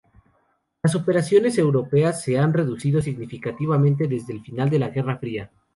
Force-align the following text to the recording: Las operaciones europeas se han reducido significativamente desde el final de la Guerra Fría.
Las 0.81 0.95
operaciones 0.95 1.59
europeas 1.59 2.23
se 2.23 2.39
han 2.39 2.53
reducido 2.53 3.03
significativamente 3.03 4.07
desde 4.07 4.33
el 4.33 4.41
final 4.41 4.67
de 4.71 4.79
la 4.79 4.89
Guerra 4.89 5.19
Fría. 5.19 5.51